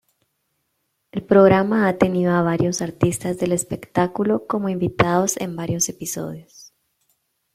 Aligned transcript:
El 1.11 1.23
programa 1.25 1.87
ha 1.87 1.99
tenido 1.99 2.31
a 2.31 2.41
varios 2.41 2.81
artistas 2.81 3.37
del 3.37 3.51
espectáculo 3.51 4.47
como 4.47 4.67
invitados 4.67 5.37
en 5.37 5.55
varios 5.55 5.89
episodios. 5.89 6.73